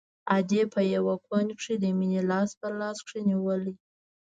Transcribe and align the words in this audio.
ادې 0.37 0.61
په 0.73 0.81
يوه 0.95 1.15
کونج 1.25 1.49
کښې 1.57 1.75
د 1.79 1.85
مينې 1.97 2.21
لاس 2.31 2.49
په 2.59 2.67
لاس 2.79 2.97
کښې 3.05 3.21
نيولى. 3.29 3.73